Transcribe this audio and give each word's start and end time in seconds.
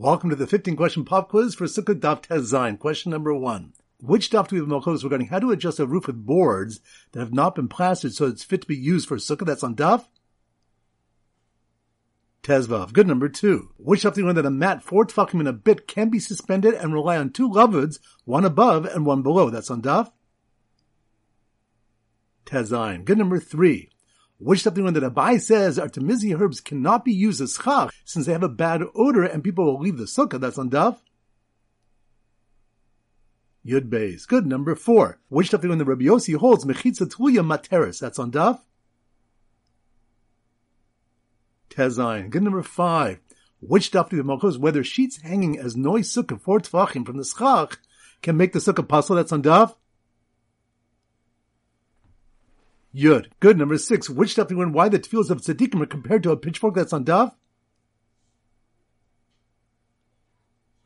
Welcome 0.00 0.30
to 0.30 0.36
the 0.36 0.46
15 0.46 0.76
question 0.76 1.04
pop 1.04 1.28
quiz 1.28 1.56
for 1.56 1.64
Sukkot 1.64 1.98
Daf 1.98 2.22
Tezain. 2.22 2.78
Question 2.78 3.10
number 3.10 3.34
one. 3.34 3.72
Which 4.00 4.30
daf 4.30 4.46
do 4.46 4.54
we 4.54 4.60
have 4.60 4.68
Melchos 4.68 5.02
regarding 5.02 5.26
how 5.26 5.40
to 5.40 5.50
adjust 5.50 5.80
a 5.80 5.88
roof 5.88 6.06
with 6.06 6.24
boards 6.24 6.78
that 7.10 7.18
have 7.18 7.34
not 7.34 7.56
been 7.56 7.66
plastered 7.66 8.14
so 8.14 8.26
it's 8.26 8.44
fit 8.44 8.60
to 8.60 8.68
be 8.68 8.76
used 8.76 9.08
for 9.08 9.16
Sukkot? 9.16 9.46
That's 9.46 9.64
on 9.64 9.74
daf. 9.74 10.06
Tezvav. 12.44 12.92
Good 12.92 13.08
number 13.08 13.28
two. 13.28 13.72
Which 13.76 14.04
daf 14.04 14.14
do 14.14 14.22
we 14.22 14.26
learn 14.26 14.36
that 14.36 14.46
a 14.46 14.50
mat 14.50 14.84
four 14.84 15.04
tefachim 15.04 15.40
in 15.40 15.48
a 15.48 15.52
bit 15.52 15.88
can 15.88 16.10
be 16.10 16.20
suspended 16.20 16.74
and 16.74 16.94
rely 16.94 17.16
on 17.16 17.30
two 17.30 17.50
lavuds, 17.50 17.98
one 18.24 18.44
above 18.44 18.84
and 18.84 19.04
one 19.04 19.22
below? 19.22 19.50
That's 19.50 19.68
on 19.68 19.82
daf. 19.82 20.12
Tezain. 22.46 23.04
Good 23.04 23.18
number 23.18 23.40
three. 23.40 23.90
Which 24.38 24.62
something 24.62 24.84
that 24.84 25.02
Abaye 25.02 25.40
says 25.40 25.78
artemisia 25.78 26.36
herbs 26.36 26.60
cannot 26.60 27.04
be 27.04 27.12
used 27.12 27.40
as 27.40 27.56
schach 27.56 27.92
since 28.04 28.26
they 28.26 28.32
have 28.32 28.44
a 28.44 28.48
bad 28.48 28.82
odor 28.94 29.24
and 29.24 29.42
people 29.42 29.64
will 29.64 29.80
leave 29.80 29.98
the 29.98 30.04
sukkah. 30.04 30.40
That's 30.40 30.58
on 30.58 30.70
daf. 30.70 30.98
Yud 33.66 33.90
Beis. 33.90 34.26
Good. 34.28 34.46
Number 34.46 34.76
four. 34.76 35.18
Which 35.28 35.50
something 35.50 35.68
when 35.68 35.78
the 35.78 35.84
Rabbi 35.84 36.04
Yossi 36.04 36.36
holds 36.36 36.64
mechitza 36.64 37.12
tluya 37.12 37.44
materis. 37.44 37.98
That's 37.98 38.20
on 38.20 38.30
daf. 38.30 38.60
Tezain. 41.70 42.30
Good. 42.30 42.44
Number 42.44 42.62
five. 42.62 43.18
Which 43.60 43.90
daf 43.90 44.08
do 44.08 44.16
the 44.16 44.22
malchus 44.22 44.56
whether 44.56 44.84
sheets 44.84 45.20
hanging 45.20 45.58
as 45.58 45.76
noy 45.76 46.02
sukkah 46.02 46.40
for 46.40 46.60
tefachim 46.60 47.04
from 47.04 47.16
the 47.16 47.24
schach 47.24 47.76
can 48.22 48.36
make 48.36 48.52
the 48.52 48.60
sukkah 48.60 48.86
pasul. 48.86 49.16
That's 49.16 49.32
on 49.32 49.42
daf. 49.42 49.74
Yud. 52.98 53.26
Good. 53.40 53.56
Number 53.56 53.78
six. 53.78 54.10
Which 54.10 54.34
daf 54.34 54.48
do 54.48 54.54
you 54.54 54.60
learn 54.60 54.72
why 54.72 54.88
the 54.88 54.98
tefillas 54.98 55.30
of 55.30 55.40
tzaddikim 55.40 55.80
are 55.80 55.86
compared 55.86 56.22
to 56.24 56.32
a 56.32 56.36
pitchfork 56.36 56.74
that's 56.74 56.92
on 56.92 57.04
daf? 57.04 57.34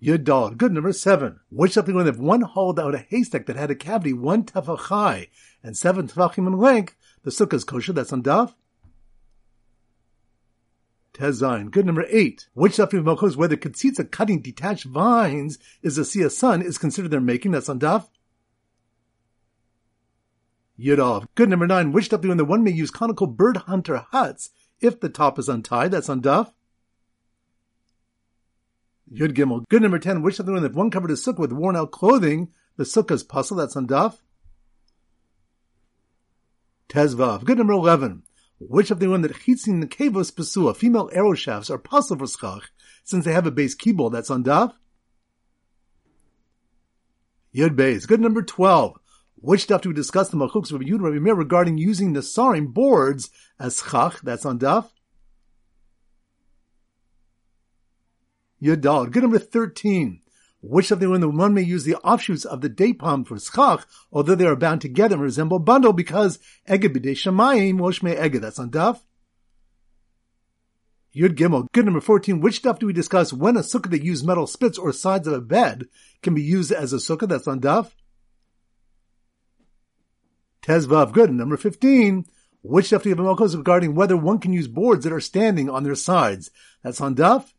Yud 0.02 0.24
Dal. 0.24 0.50
Good. 0.50 0.72
Number 0.72 0.92
seven. 0.92 1.40
Which 1.48 1.74
daf 1.74 1.86
do 1.86 1.92
you 1.92 1.98
learn 1.98 2.08
if 2.08 2.18
one 2.18 2.42
hauled 2.42 2.78
out 2.78 2.94
a 2.94 2.98
haystack 2.98 3.46
that 3.46 3.56
had 3.56 3.70
a 3.70 3.74
cavity 3.74 4.12
one 4.12 4.44
tefach 4.44 4.78
high 4.78 5.28
and 5.62 5.76
seven 5.76 6.06
tefachim 6.06 6.46
in 6.46 6.58
length, 6.58 6.96
the 7.22 7.30
sukkah 7.30 7.54
is 7.54 7.64
kosher. 7.64 7.94
That's 7.94 8.12
on 8.12 8.22
daf. 8.22 8.54
Tezain. 11.14 11.70
Good 11.70 11.86
number 11.86 12.06
eight. 12.08 12.48
Which 12.54 12.76
do 12.76 12.86
you 12.92 13.02
know 13.02 13.14
whether 13.14 13.56
katzitza 13.56 14.10
cutting 14.10 14.40
detached 14.40 14.84
vines 14.84 15.58
is 15.82 15.98
a 15.98 16.30
sun 16.30 16.62
is 16.62 16.78
considered 16.78 17.10
their 17.10 17.20
making? 17.20 17.52
That's 17.52 17.68
on 17.68 17.80
daf. 17.80 18.08
Yudov. 20.82 21.26
Good 21.34 21.48
number 21.48 21.66
nine. 21.66 21.92
Which 21.92 22.06
stuff 22.06 22.20
do 22.20 22.28
the 22.28 22.30
one 22.30 22.36
that 22.38 22.44
one 22.44 22.64
may 22.64 22.72
use 22.72 22.90
conical 22.90 23.26
bird 23.26 23.56
hunter 23.56 24.04
huts 24.10 24.50
if 24.80 24.98
the 24.98 25.08
top 25.08 25.38
is 25.38 25.48
untied? 25.48 25.92
That's 25.92 26.08
on 26.08 26.22
daf. 26.22 26.52
Yud 29.12 29.34
Gimel. 29.34 29.64
Good 29.68 29.82
number 29.82 29.98
ten. 29.98 30.22
Which 30.22 30.34
stuff 30.34 30.46
do 30.46 30.56
if 30.56 30.72
one 30.72 30.90
covered 30.90 31.10
a 31.10 31.14
sukkah 31.14 31.38
with 31.38 31.52
worn 31.52 31.76
out 31.76 31.92
clothing, 31.92 32.48
the 32.76 32.84
sukkah's 32.84 33.22
pasul? 33.22 33.58
That's 33.58 33.76
on 33.76 33.86
daf. 33.86 34.18
Tezvav. 36.88 37.44
Good 37.44 37.58
number 37.58 37.74
eleven. 37.74 38.24
Which 38.58 38.90
of 38.90 39.00
the 39.00 39.08
one 39.08 39.22
that 39.22 39.32
chitzin 39.32 39.80
the 39.80 39.86
kavos 39.86 40.32
pesua, 40.32 40.76
female 40.76 41.10
arrow 41.12 41.34
shafts, 41.34 41.70
are 41.70 41.78
pasul 41.78 42.18
for 42.18 42.26
schach, 42.26 42.70
since 43.04 43.24
they 43.24 43.32
have 43.32 43.46
a 43.46 43.50
base 43.50 43.74
keyboard 43.74 44.12
that's 44.12 44.30
on 44.30 44.44
daf? 44.44 44.72
Yud 47.54 47.76
Beis. 47.76 48.06
Good 48.06 48.20
number 48.20 48.42
12. 48.42 48.98
Which 49.42 49.64
stuff 49.64 49.82
do 49.82 49.88
we 49.88 49.94
discuss 49.96 50.28
the 50.28 50.36
Malchuks 50.36 50.70
Rabbi 50.70 50.84
Yud 50.84 51.00
Rabbi 51.00 51.18
Meir 51.18 51.34
regarding 51.34 51.76
using 51.76 52.12
the 52.12 52.20
Sarim 52.20 52.72
boards 52.72 53.28
as 53.58 53.82
schach? 53.82 54.20
That's 54.22 54.46
on 54.46 54.60
Daf. 54.60 54.88
Yudal. 58.62 59.10
Good 59.10 59.24
number 59.24 59.40
13. 59.40 60.20
Which 60.60 60.92
of 60.92 61.00
the 61.00 61.10
when 61.10 61.20
the 61.20 61.28
one 61.28 61.54
may 61.54 61.62
use 61.62 61.82
the 61.82 61.96
offshoots 61.96 62.44
of 62.44 62.60
the 62.60 62.68
date 62.68 63.00
palm 63.00 63.24
for 63.24 63.36
schach, 63.36 63.84
although 64.12 64.36
they 64.36 64.46
are 64.46 64.54
bound 64.54 64.80
together 64.80 65.16
and 65.16 65.24
resemble 65.24 65.56
a 65.56 65.60
bundle 65.60 65.92
because 65.92 66.38
eged 66.68 66.94
b'dei 66.94 67.16
shamayim 67.16 67.80
woshme 67.80 68.16
eged. 68.16 68.40
That's 68.40 68.60
on 68.60 68.70
Daf. 68.70 69.00
Yud 71.16 71.34
Gimel. 71.34 71.66
Good 71.72 71.86
number 71.86 72.00
14. 72.00 72.40
Which 72.40 72.58
stuff 72.58 72.78
do 72.78 72.86
we 72.86 72.92
discuss 72.92 73.32
when 73.32 73.56
a 73.56 73.60
sukkah 73.60 73.90
that 73.90 74.04
use 74.04 74.22
metal 74.22 74.46
spits 74.46 74.78
or 74.78 74.92
sides 74.92 75.26
of 75.26 75.34
a 75.34 75.40
bed 75.40 75.88
can 76.22 76.32
be 76.32 76.42
used 76.42 76.70
as 76.70 76.92
a 76.92 76.98
sukkah? 76.98 77.28
That's 77.28 77.48
on 77.48 77.60
Daf. 77.60 77.90
Tezvav. 80.62 81.12
Good. 81.12 81.32
Number 81.32 81.56
15. 81.56 82.26
Which 82.62 82.90
do 82.90 83.00
you 83.04 83.10
have 83.10 83.18
Malkos 83.18 83.56
regarding 83.56 83.94
whether 83.94 84.16
one 84.16 84.38
can 84.38 84.52
use 84.52 84.68
boards 84.68 85.04
that 85.04 85.12
are 85.12 85.20
standing 85.20 85.68
on 85.68 85.82
their 85.82 85.96
sides? 85.96 86.50
That's 86.82 87.00
on 87.00 87.16
Daf. 87.16 87.52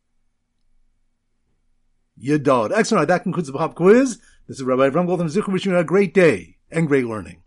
Yadod. 2.21 2.71
Excellent. 2.73 3.09
That 3.09 3.23
concludes 3.23 3.47
the 3.47 3.57
pop 3.57 3.75
quiz. 3.75 4.19
This 4.47 4.57
is 4.57 4.63
Rabbi 4.63 4.89
Avram 4.89 5.07
Goldham 5.07 5.27
Zichur 5.27 5.51
wishing 5.51 5.73
you 5.73 5.77
a 5.77 5.83
great 5.83 6.13
day 6.13 6.57
and 6.71 6.87
great 6.87 7.05
learning. 7.05 7.41